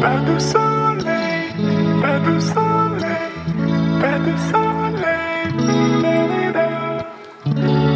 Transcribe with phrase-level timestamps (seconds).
[0.00, 1.52] Pas de soleil,
[2.00, 3.02] pas de soleil,
[4.00, 5.18] pas de soleil.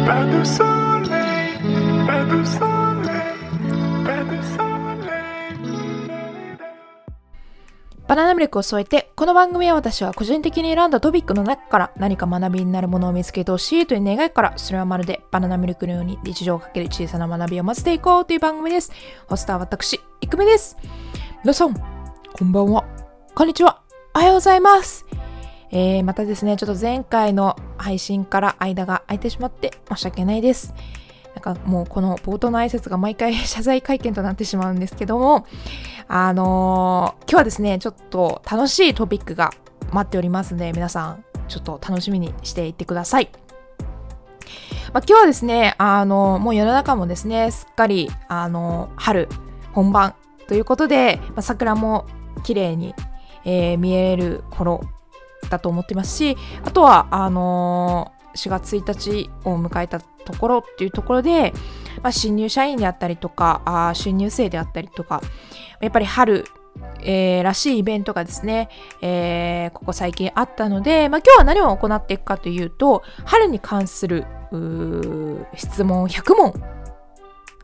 [0.05, 1.57] Pas de soleil,
[2.05, 3.39] pas de soleil,
[4.05, 5.13] pas de soleil.
[8.05, 18.91] バナナミルクを添えて、この番組は私は個人的に選んだトピックの中から何か学びになるものを見つけてほしいという願いから、それはまるでバナナミルクのように日常をかける小さな学びを混ぜていこうという番組です。
[19.27, 20.75] ホスターは私、いくみです。
[21.43, 21.92] 皆さん、
[22.35, 22.83] こんばんは。
[23.35, 23.83] こんにちは。
[24.15, 25.05] おはようございます。
[25.69, 30.73] えー、またですね、ちょっと前回の配信から間が空いてしまって申し訳ないです。
[31.35, 35.45] なんかもうこの冒頭の挨拶が毎回 謝罪会見となってしまうんですけども、
[36.07, 39.51] あのー今日はですね、ちょっと楽しいトピックが
[39.91, 43.29] 待っておりますので、皆さん、ちょっと楽しみにしていってください。
[44.91, 49.29] まあ、今日はですね、あのもう世の中もですね、すっかり、あの春
[49.73, 50.15] 本番
[50.47, 52.07] ということで、まあ、桜も
[52.43, 52.93] 綺麗に、
[53.45, 54.81] えー見える頃
[55.49, 61.53] だと思ってますし、あとは、あのー4月1日を迎えたところっていうところで、
[62.01, 65.21] まあ、新入社員であったりとか、あ新入生であったりとか、
[65.81, 66.45] やっぱり春、
[67.01, 68.69] えーらしいイベントがですね、
[69.01, 74.25] えーここ最近あったので、まあ、今日は何を行っていくかというと、春に関する
[75.55, 76.53] 質問100問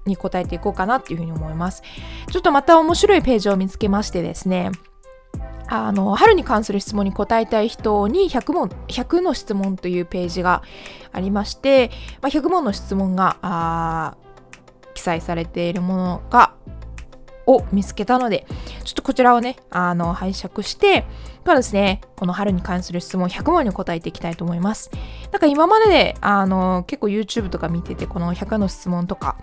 [0.10, 1.84] に答えていこうかなっていうふうに思います。
[2.32, 4.72] ちょっとまた面白いページを見つけましてですね、
[5.68, 10.64] あの春に関する質問に答えたい人に100問100の質問というページが
[11.12, 14.18] ありまして、まあ、100問の質問が
[14.96, 16.56] 記載されているものが
[17.50, 18.46] を見つけたので
[18.84, 21.06] ちょっとこちらをねあの拝借して
[21.38, 24.92] 今日はですねこの春に関する質問100問に答えていきたいと思います。
[25.32, 29.36] なんか今までであの結構 YouTube とか見ててこの100の質問とか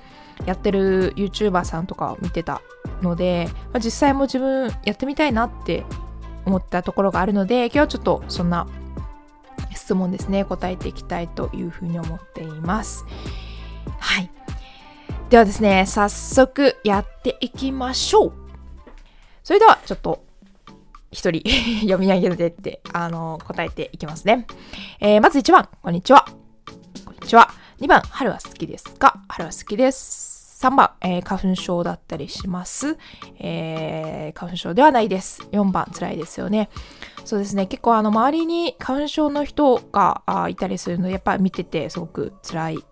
[0.44, 2.62] やってる YouTuber さんとかを見てた
[3.02, 5.84] ので、まあ実際も自分やってみたいなって
[6.44, 8.68] 思ったところがあるので今日はちょっとそんな
[9.74, 13.04] 質問ですね答えていきたいというふうに思っています。
[13.98, 14.35] はい。
[15.30, 18.32] ではですね早速やっていきましょう。
[19.42, 20.24] それではちょっと
[21.10, 21.42] 一人
[21.82, 24.46] 読み上げてってあの答えていきますね、
[25.00, 26.26] えーまず1番こんにちは。
[27.04, 27.50] こんにちは。
[27.80, 29.20] 2番春は好きですか？
[29.28, 30.60] 春は好きです。
[30.64, 32.96] 3番、えー花粉症だったりします、
[33.40, 35.42] えー花粉症ではないです。
[35.50, 36.70] 4番辛いですよね。
[37.24, 37.66] そうですね。
[37.66, 42.84] 結構あの周りに花粉症の人があいたりするのでやっぱり見ててすごく辛い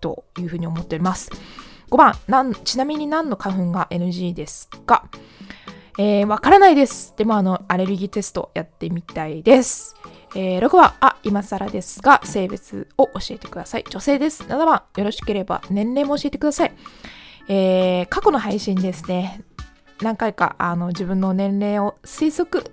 [0.00, 1.30] というふうに思っております。
[1.90, 5.06] 5番なんちなみに何の花粉が NG ですか？
[5.98, 7.14] えーわからないです。
[7.16, 9.96] でもあの、アレルギーテストやってみたいです。
[10.34, 13.84] えー6番、あ、今更ですが、性別を教えてください。
[13.90, 14.44] 女性です。
[14.44, 16.72] 7番、よろしければ年齢も教えてください。
[17.48, 19.42] えー過去の配信ですね、
[20.00, 22.64] 何回かあの自分の年齢を推測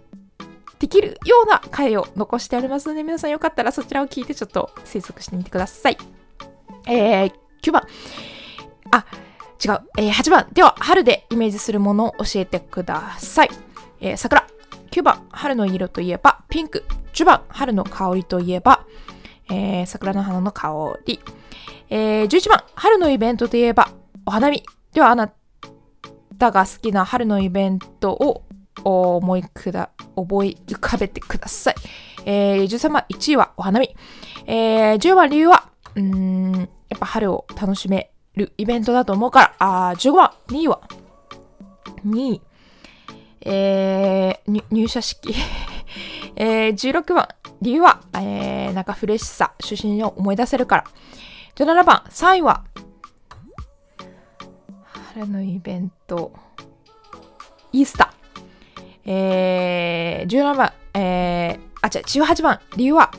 [0.80, 5.98] できるような回を残してありますので、皆さんよかったらそちらを聞いてちょっと推測してみてください。
[6.88, 7.84] えー9番、
[8.98, 9.06] あ、
[9.64, 9.80] 違う。
[9.98, 10.48] えー8番。
[10.54, 13.50] では、春でイメージするものを教えてください。
[14.00, 14.48] えー桜。
[14.92, 15.28] 9番。
[15.32, 16.86] 春の色といえば、ピンク。
[17.14, 17.42] 10番。
[17.50, 18.86] 春の香りといえば、
[19.50, 20.74] えー桜の花の香
[21.06, 21.20] り。
[21.90, 22.64] えー11番。
[22.76, 23.90] 春のイベントといえば、
[24.26, 24.64] お花見。
[24.94, 25.32] では、あな
[26.38, 28.44] たが好きな春のイベントを
[28.84, 31.76] 思いくだ、覚え浮かべてください。
[32.26, 33.06] えー13番。
[33.10, 33.96] 1位はお花見。
[34.46, 35.30] えー10番。
[35.30, 36.52] 理由は、うん、
[36.90, 40.82] やっぱ春を楽しめるイベントだと思うから、あー15番、2位は、
[42.06, 42.42] 2位、
[43.42, 45.34] えー、入社式、
[46.36, 47.28] えー、16番、
[47.62, 50.84] 理由は、えー、なんかフレッシュさ、初心を思い出せるから、
[51.56, 52.64] 17番、3位は、
[55.14, 56.32] 春のイベント、
[57.72, 63.12] イースター、えー、17番、えー、あ、違う、18番、理由は、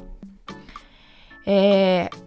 [1.46, 2.17] えー、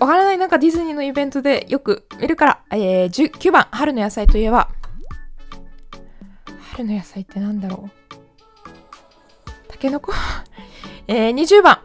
[0.00, 4.68] わからない、なんかディズニーのイベントでよく見るから、えー、19番、春の野菜といえば、
[6.72, 7.90] 春の野菜ってなんだろう。
[9.68, 10.12] タケノコ？
[11.06, 11.78] えー、20番、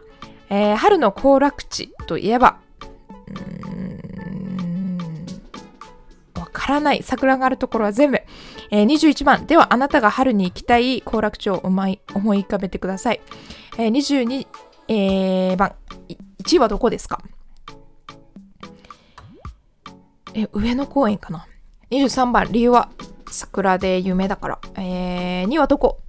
[0.48, 2.58] えー、春の行楽地といえば、
[3.28, 5.26] うーん。
[6.36, 7.02] わからない。
[7.02, 8.20] 桜があるところは全部。
[8.72, 13.20] えー、21番、ではあなたが春に行きたい行楽地をうまい思い浮かべてください。
[13.78, 14.46] えー、22、
[14.88, 15.72] えー番、
[16.42, 17.20] 1位はどこですか？
[20.34, 21.46] え、上野公園かな
[21.90, 22.90] ?23 番、理由は
[23.30, 24.58] 桜で有名だから。
[24.76, 26.00] えー、2はどこ？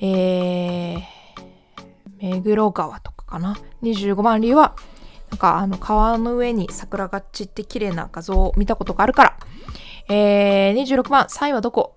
[0.00, 1.02] えー、
[2.20, 4.76] 目黒川とかかな ?25 番、理由は、
[5.30, 9.36] なんかあの川の上に桜が散って綺麗な画像を見たことがあるから。
[10.14, 11.96] えー、26番、3位はどこ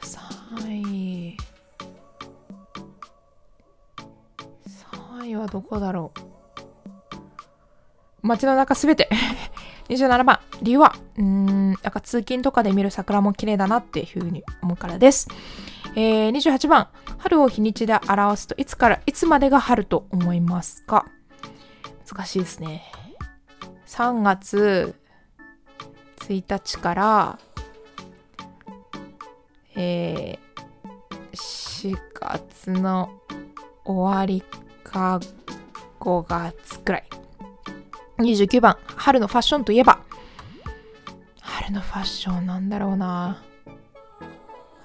[0.00, 1.36] ？3位。
[5.20, 6.12] 3位はどこだろ
[8.22, 8.26] う？
[8.26, 9.08] 街の中すべて。
[9.88, 10.40] 27番。
[10.62, 15.28] 理由は、うん、なんか通勤とかで見る桜も綺麗だなっていうふうに思うからです。
[15.94, 16.88] えー、28番。
[17.18, 21.06] 春を日にちで表すといつからいつまでが春と思いますか？
[22.10, 22.84] 難しいですね。
[23.86, 24.94] 3月
[26.20, 27.38] 1日から、
[29.76, 33.10] えー、4月の
[33.84, 34.42] 終わり
[34.82, 35.20] か
[36.00, 37.04] 5月くらい。
[38.22, 40.00] 29番、春のファッションといえば、
[41.40, 43.42] 春のファッションなんだろうな。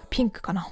[0.10, 0.68] ピンクかな。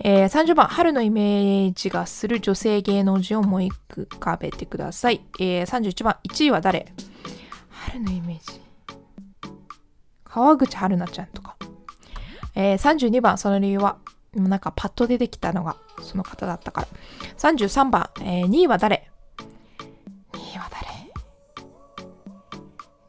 [0.00, 5.22] えー、30番、春のイメージがする女性芸能人を思い浮かべてください。
[5.40, 6.92] えー、31番、1位は誰？
[7.70, 8.60] 春のイメージ。
[10.24, 11.56] 川口春奈ちゃんとか。
[12.54, 13.98] えー、32番、その理由は、
[14.36, 16.88] もなんかパッと出てきたのがその方だったから。
[17.36, 19.10] 33番、えー、2位は誰
[20.32, 20.87] ?2 位は誰？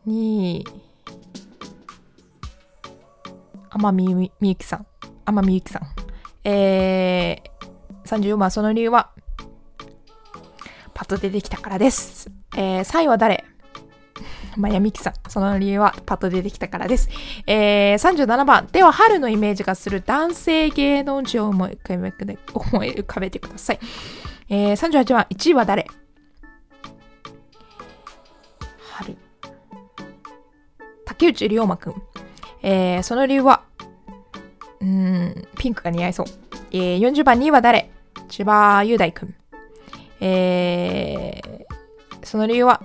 [0.10, 0.64] ?2 位。
[3.70, 4.88] 天海みゆきさん。
[5.26, 5.84] 天海みゆきさん。
[6.44, 9.12] えー、34番、その理由は、
[10.96, 12.32] パッと出てきたからです。
[12.58, 13.46] えー、3位は誰
[14.58, 15.14] まやみきさん。
[15.30, 17.10] その理由はパッと出てきたからです。
[17.46, 18.68] えー、37番。
[18.72, 23.80] では、春のイメージがする男性芸能人を思い浮かべて思い浮かべてください。
[24.50, 25.28] えー、38番。
[25.30, 25.88] 1位は誰
[31.20, 32.02] 竹内涼真くん。
[32.64, 33.64] えー、その理由は、
[34.80, 36.26] うん、ピンクが似合いそう。
[36.72, 37.92] えー、40番2位は誰？
[38.30, 39.36] 千葉雄大くん。
[40.22, 42.82] えー、その理由は、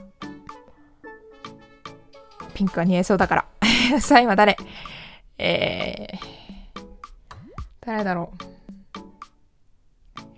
[2.54, 3.46] ピンクが似合いそうだから。
[4.00, 4.56] 3位は誰？
[5.38, 6.80] えー、
[7.86, 8.32] 誰だろ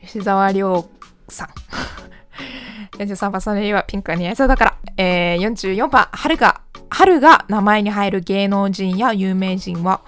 [0.03, 0.07] う？
[0.07, 0.87] 吉沢亮
[1.31, 1.49] さん。
[2.99, 4.77] 43番、その理由はピンクが似合いそうだから。
[4.99, 6.61] えー、44番、春が、
[6.97, 10.01] 春が名前に入る芸能人や有名人は、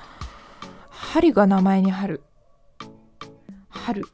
[0.89, 2.23] 春が名前に入る。
[3.69, 4.07] 春。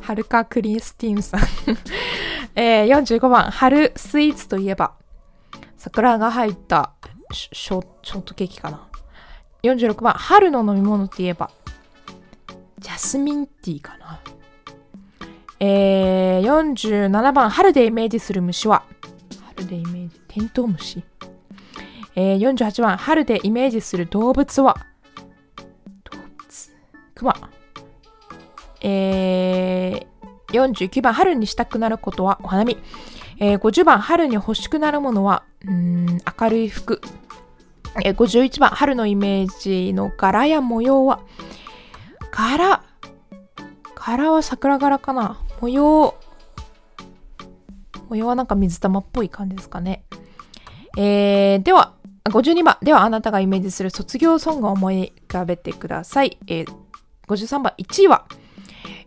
[0.00, 1.40] はるかクリスティンさん。
[2.58, 4.94] えー、45番、春スイーツといえば、
[5.76, 6.94] 桜が入った
[7.32, 8.88] ショショートケーキかな。
[9.64, 11.50] 46番、春の飲み物といえば、
[12.78, 14.20] ジャスミンティーかな。
[15.60, 18.84] えー、47番、春でイメージする虫は、
[19.54, 21.02] 春でイメージ、テントウムシ。
[22.14, 24.76] えー、48番、春でイメージする動物は、
[26.12, 26.70] 動物、
[27.16, 27.50] クマ。
[28.80, 32.38] えー、49番、春にしたくなることは？
[32.44, 32.78] お花見。
[33.40, 36.06] えー、50番、春に欲しくなるものは、うん、
[36.40, 37.00] 明るい服。
[38.04, 41.20] えー、51番、春のイメージの柄や模様は、
[42.30, 42.84] 柄、
[43.96, 45.40] 柄は桜柄かな。
[45.60, 46.14] 模様、
[48.08, 50.04] 模様はなんか水玉っぽい感じですかね。
[50.96, 51.94] えー、では、
[52.24, 56.38] 52番、ではあなたがイメージする卒業ソングを思い浮かべてください。
[56.46, 56.66] えー、
[57.26, 58.26] 53番、1位は、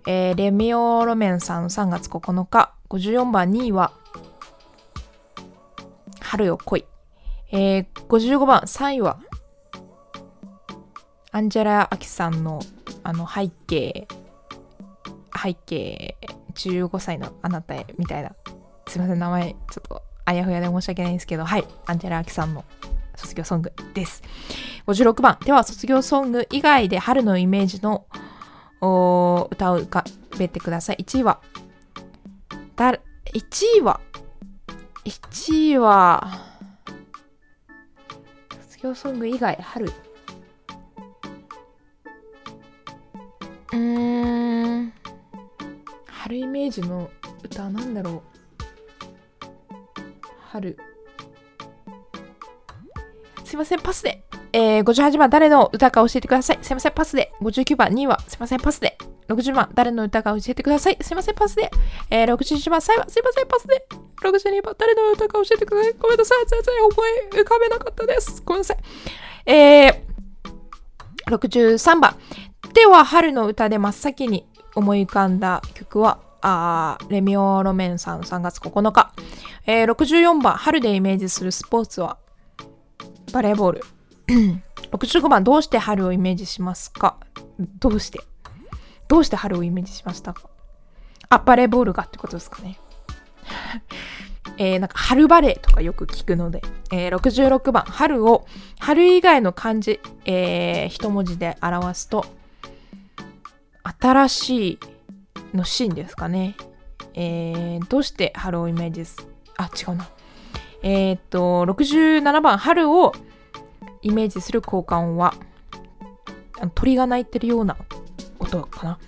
[0.07, 2.73] えー、レミオロメンさん3月9日。
[2.89, 3.93] 54番、2位は、
[6.19, 6.85] 春よ来い。
[7.51, 9.19] えー、55番、3位は、
[11.31, 12.59] アンジェラ・アキさんの、
[13.03, 14.07] あの、背景、
[15.41, 16.17] 背景、
[16.53, 18.35] 15歳のあなたへ、みたいな。
[18.87, 22.63] すいません、名前、ちょっと、あやふやで申し訳ないんですけど、はい、アンジェラ・アキさんの
[23.15, 24.23] 卒業ソングです。
[24.87, 28.05] 56番、では、卒業ソング以外で春のイメージの
[28.79, 30.05] お歌を浮か
[30.39, 30.97] べてください。
[31.01, 31.41] 1位は、
[32.77, 32.99] だ、1
[33.79, 33.99] 位は、
[35.03, 36.39] 1位は、
[38.61, 39.91] 卒業ソング以外、春。
[43.73, 44.93] うーん、
[46.07, 47.09] 春イメージの
[47.43, 48.40] 歌なんだろう。
[50.51, 50.77] 春。
[53.45, 54.23] すいません、パスで。
[54.51, 56.59] えー、58番、誰の歌か教えてください。
[56.61, 57.31] すいません、パスで。
[57.41, 58.97] 59番、2位は、すいません、パスで。
[59.29, 60.97] 60番、誰の歌か教えてください。
[60.99, 61.71] すいません、パスで。
[62.09, 63.85] えー、61番、最後、すいません、パスで。
[64.21, 65.93] 62番、誰の歌か教えてください。
[65.93, 68.41] ごめんなさい、全然思い浮かべなかったです。
[68.45, 68.77] ごめんなさい。
[69.45, 72.17] えー、63番。
[72.73, 79.13] では、春の歌で真っ先に思い浮かんだ曲は、あレミオロメンさん3月9日。
[79.65, 82.17] えー、64番、春でイメージするスポーツは、
[83.31, 83.81] バレーボール。
[84.91, 87.17] 65番、どうして春をイメージしますか？
[87.79, 88.19] どうして？
[89.07, 90.49] どうして春をイメージしましたか？
[91.29, 92.79] あ、バレーボールがってことですかね。
[94.57, 98.45] えー、なんか春バレーとかよく聞くので、えー、66番、春を、
[98.79, 102.25] 春以外の漢字、えー、一文字で表すと、
[103.99, 104.79] 新しい
[105.53, 106.55] のシーンですかね。
[107.13, 109.17] えー、どうして春をイメージす、
[109.57, 110.07] あ、違うな。
[110.83, 113.13] えー、っと、67番、春を
[114.01, 115.33] イメージする交換は、
[116.59, 117.77] あの鳥が鳴いてるような
[118.39, 118.99] 音かな。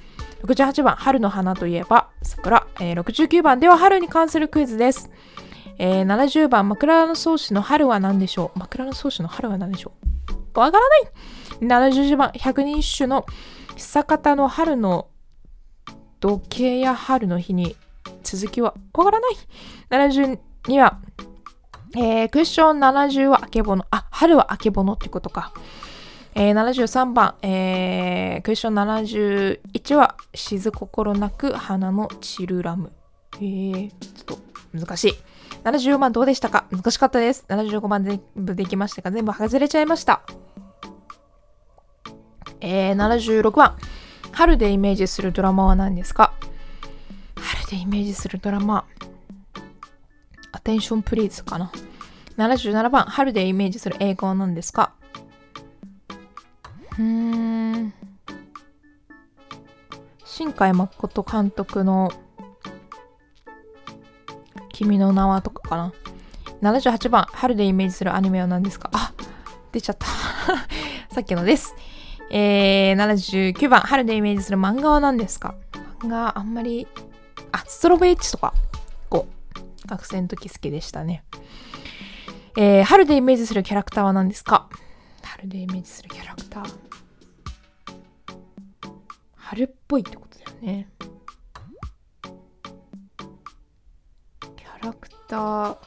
[0.44, 2.68] 68番、春の花といえば桜。
[2.80, 5.10] えー、69番では春に関するクイズです。
[5.80, 8.60] えー、70番、枕草子の春は何でしょう？
[8.60, 9.94] 枕草子の春は何でしょ
[10.56, 10.60] う？
[10.60, 13.26] わからない !70 番、百人一首の
[13.76, 15.08] 久方の春の
[16.24, 17.76] 時計や春の日に
[18.24, 19.36] 続きはわらない
[19.90, 21.02] !72 は、
[21.98, 23.86] えー、クッション70はあけぼの。
[23.92, 25.52] あ、春はあけぼのってことか。
[26.34, 32.94] えー、73番、えー、クエスチョン71は、静心なく花のチルラム。
[33.36, 34.40] えー、ちょっと
[34.74, 35.14] 難しい。
[35.66, 36.68] 74番どうでしたか？
[36.72, 37.44] 難しかったです。
[37.50, 40.22] 75番全部できましたが、全部外れちゃいました。
[42.62, 43.76] えー、76番、
[44.34, 46.34] 春でイメージするドラマは何ですか？
[47.36, 48.86] 春でイメージするドラマ、
[50.52, 51.72] アテンションプリーズかな。
[52.38, 54.94] 77番、春でイメージする映画は何ですか？
[57.00, 57.94] うん。
[60.26, 62.12] 新海誠監督の
[64.74, 65.94] 「君の名は」とかかな。
[66.62, 68.90] 78番春でイメージするアニメは何ですか？
[68.94, 69.14] あ
[69.72, 70.08] 出ちゃった。
[71.14, 71.76] さっきのです。
[72.36, 75.54] えー、79番春でイメージする漫画は何ですか？
[76.00, 76.88] 漫画あんまり
[77.52, 78.56] あストロベエッジとか
[79.08, 79.28] こ
[79.86, 81.24] う学生の時好きでしたね。
[82.58, 84.68] えー、春でイメージするキャラクターは何ですか？
[85.22, 86.74] 春でイメージするキャラクター。
[89.36, 90.90] 春っぽいってことだよね。
[94.58, 95.78] キャラクター。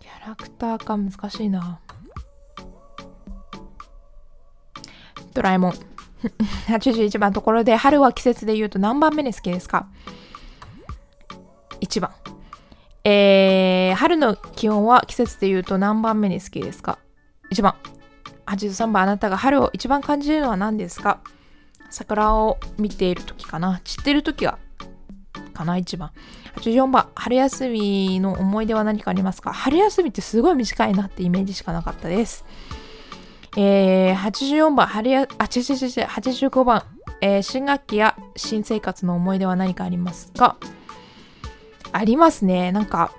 [0.00, 1.78] キャラクターか難しいな。
[5.34, 5.72] ドラえもん
[6.68, 9.88] 81番ところで春は季節で言うと何番目に好きですか
[11.80, 12.10] ？1番
[13.06, 16.98] えー、春の気温は季節で言うと何番目に好きですか
[17.52, 17.74] ?1 番。
[18.46, 21.20] 83番、あなたが春を一番感じるのは何ですか？
[21.90, 24.58] 桜を見ている時かな散ってる時は
[25.52, 26.12] かな1番。
[26.56, 29.52] 84番、春休みの思い出は何かありますか？
[29.52, 32.44] 春休みってすごい短いなってイメージしかなかったです。
[33.56, 36.82] えー、84番、春や、あ、違う違う違う、85番、
[37.20, 40.56] えー、新学期や新生活の思い出は何かありますか？
[41.92, 42.72] ありますね。
[42.72, 43.12] なんか、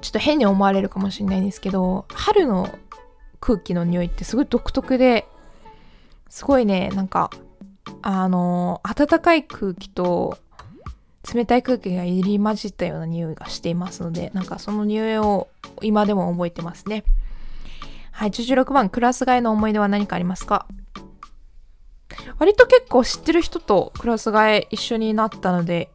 [0.00, 2.68] ちょっと変に思われるかもしれないんですけど、春の
[3.40, 5.26] 空気の匂いってすごい独特で、
[6.28, 7.30] すごいね、なんか、
[8.00, 10.38] あの、暖かい空気と
[11.34, 15.48] 冷たい空気が入り混じったような匂いがしていますので、なんかその匂いを
[15.82, 17.04] 今でも覚えてますね。
[18.22, 20.68] はい、16番、クラス替えの思い出は何かありますか？
[22.38, 25.90] 割と結構知ってる人とクラス替え一緒になったので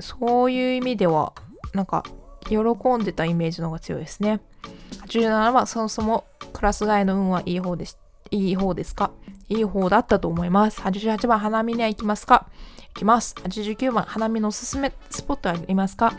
[0.00, 1.32] そういう意味では、
[1.72, 2.02] なんか、
[2.48, 2.56] 喜
[3.00, 4.40] んでたイメージの方が強いですね。
[5.06, 8.00] 87番、そもそもクラス替えの運はいい方です。
[8.32, 9.12] いい方ですか？
[9.48, 10.80] いい方だったと思います。
[10.80, 12.48] 88番、花見には行きますか？
[12.94, 13.36] 行きます。
[13.44, 16.14] 89番、花見のおすすめスポットはありますか？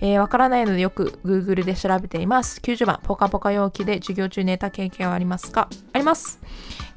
[0.00, 2.60] えー、わからないのでよく Google で調べています。
[2.62, 5.68] 90番、ポカポカ容器で授業中寝た経験はありますか？
[5.92, 6.38] あります。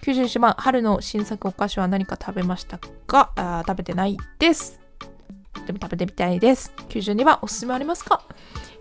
[0.03, 2.77] 91番、春の新作お菓子は何か食べました
[3.07, 3.31] か？
[3.35, 4.79] あ食べてないです。
[5.65, 6.73] でも食べてみたいです。
[6.89, 8.21] 92番、おすすめありますか？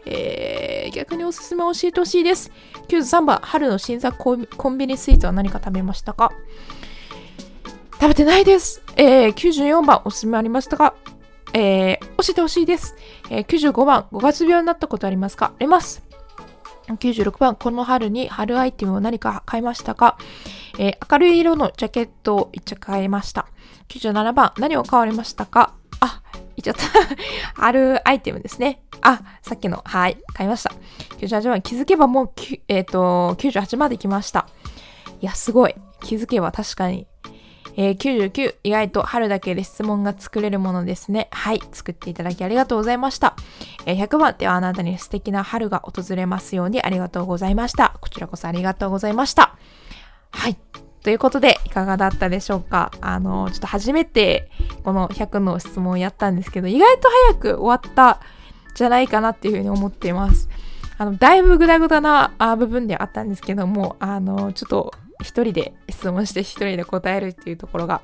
[0.07, 2.51] えー、逆におすすめ教えてほしいです。
[2.89, 6.33] 93番、春の新作コンビニスイーツは何か食べましたか？
[7.93, 8.83] 食べてないです。
[8.97, 10.95] えー、94番、おすすめありましたか？
[11.53, 12.95] えー、教えてほしいです。
[13.31, 15.47] えー、95番、5月病になったことありますか？
[15.47, 16.03] あります。
[16.89, 20.19] 96番、この春に春アイテムを何か買いましたか、
[20.79, 23.47] えー、明るい色のジャケットを一着買いました。
[23.89, 25.75] 97番、何を買われましたか？
[26.01, 26.23] あ、
[26.57, 26.83] いっちゃった
[27.65, 28.83] あるアイテムですね。
[29.03, 30.73] あ、さっきの、はい、買いました。
[31.19, 32.31] 98番、気づけばもう、
[32.69, 34.49] えっ、ー、と、98まで来ました。
[35.21, 35.75] いや、すごい。
[36.03, 37.07] 気づけば確かに。
[37.83, 41.29] えー、99、意外と春だけで質問が作れるものですね。
[41.31, 43.37] はい、作っていただきありがとうございました。
[43.87, 47.97] えー、100番、ではあなたに素敵な春が訪れますようにありがとうございました。
[48.03, 49.57] こちらこそありがとうございました。
[50.31, 50.59] はい。
[51.03, 52.91] ということで、いかがだったでしょうか？
[53.01, 54.51] あの、ちょっと初めて
[54.85, 58.21] この100の質問をやったんですけど、意外と早く終わった
[58.75, 60.51] じゃないかなっていうふうに思っています。
[60.99, 68.03] あの、だいぶグダグダな部分ではあったんですけども、あの、ちょっと一人で質問して一人で答えるっていうところが、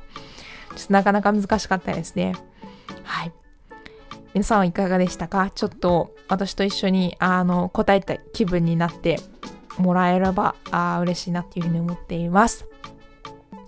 [0.76, 2.34] ちょっとなかなか難しかったですね。
[3.02, 3.32] はい。
[4.34, 5.50] 皆さんはいかがでしたか？
[5.54, 9.18] ちょっと私と一緒にあの答えた気分になって
[9.78, 12.66] もらえればあ嬉しいなっていうふうに思っています。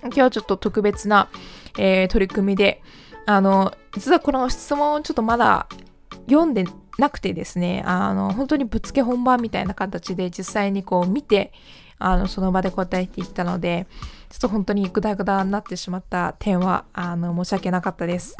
[0.02, 1.28] 今日はちょっと特別な、
[1.78, 2.82] えー、取り組みで、
[3.26, 5.68] あの、実はこの質問をちょっとまだ
[6.28, 6.64] 読んで
[6.98, 11.52] なくてですね、あの、本当にぶっつけ本番みたいな形で実際にこう見て、
[11.98, 13.86] あの、その場で答えていったので、
[14.30, 18.36] ちょっと本当にグダグダになってしまった点は、あの、申し訳なかったです。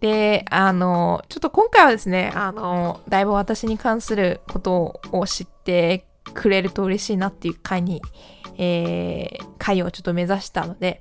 [0.00, 8.00] で、あの、ちょっと今回はですね、あの、だいぶ私に関することを知ってくれると嬉しいなっていう回に、
[8.56, 11.00] えー、回をちょっと目指したので、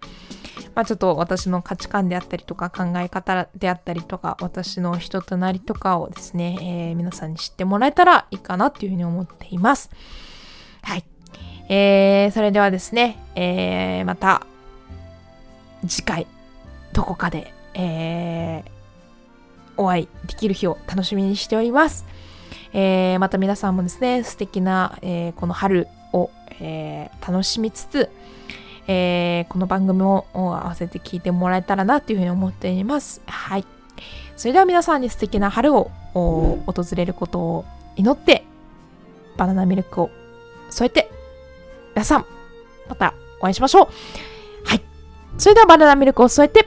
[0.76, 6.58] まあちょっと私の価値観であったりとか考え方であったりとか、私の人となりとかをですね、
[6.90, 9.90] えー、皆さんに知ってもらえたらいいかなっていうふうに思っています。
[10.82, 11.06] はい。
[11.70, 14.46] えー、それではですね、えー、また
[15.88, 16.28] 次回
[16.94, 18.72] どこかで、えー、
[19.78, 22.06] お会いできる日を楽しみにしております。
[22.74, 28.10] えー、また皆さんもですね、素敵な、えー、この春を、えー、楽しみつつ、
[28.88, 33.22] えこの番組を合わせて聞いてもらえたらなというふうに思っています。
[33.28, 33.66] はい。
[34.36, 36.64] それでは皆さんに素敵な春を訪
[36.96, 38.44] れることを祈って、
[39.38, 40.10] バナナミルクを
[40.72, 41.12] 添えて、
[42.00, 42.26] 皆さん、
[42.88, 43.88] またお会いしましょう。
[44.66, 44.84] はい。
[45.38, 46.66] それではバナナミルクを添えて、